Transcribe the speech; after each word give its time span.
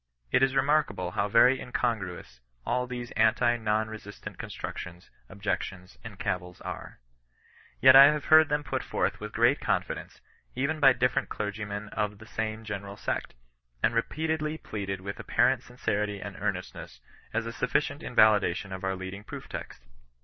It 0.31 0.41
is 0.41 0.55
re 0.55 0.63
markable 0.63 1.11
how 1.11 1.27
very 1.27 1.61
incongruous 1.61 2.39
all 2.65 2.87
these 2.87 3.11
anti 3.11 3.55
non 3.57 3.87
re 3.87 3.99
sistant 3.99 4.39
constructions, 4.39 5.11
objectionB, 5.29 5.95
and 6.03 6.17
cavils 6.17 6.59
are. 6.61 6.97
Tet 7.83 7.95
I 7.95 8.09
CHRISTIAN 8.09 8.09
NON 8.09 8.09
)tESISTANOB. 8.09 8.09
31 8.09 8.13
have 8.15 8.29
heard 8.29 8.49
them 8.49 8.63
put 8.63 8.83
forth 8.83 9.19
with 9.19 9.31
great 9.31 9.59
confidence, 9.61 10.19
even 10.55 10.79
by 10.79 10.91
different 10.93 11.29
clergymen 11.29 11.89
of 11.89 12.17
the 12.17 12.25
same 12.25 12.63
general 12.63 12.97
sect, 12.97 13.35
and 13.83 13.93
repeatedly 13.93 14.57
pleaded 14.57 15.01
with 15.01 15.19
apparent 15.19 15.61
sincerity 15.61 16.19
and 16.19 16.35
earnest 16.39 16.73
ness 16.73 16.99
as 17.31 17.45
a 17.45 17.51
sumcient 17.53 18.01
invalidation 18.01 18.71
of 18.73 18.83
our 18.83 18.95
leading 18.95 19.23
proof 19.23 19.47
text. 19.47 19.83